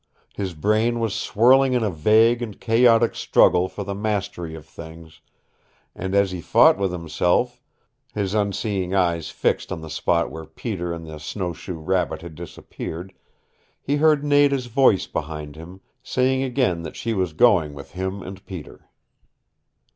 [0.33, 5.21] His brain was swirling in a vague and chaotic struggle for the mastery of things,
[5.93, 7.61] and as he fought with himself
[8.15, 13.13] his unseeing eyes fixed on the spot where Peter and the snowshoe rabbit had disappeared
[13.79, 18.43] he heard Nada's voice behind him, saying again that she was going with him and
[18.47, 18.89] Peter.